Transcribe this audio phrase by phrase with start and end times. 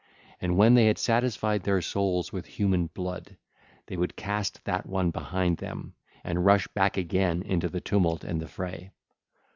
[0.39, 3.37] And when they had satisfied their souls with human blood,
[3.85, 5.93] they would cast that one behind them,
[6.23, 8.89] and rush back again into the tumult and the fray.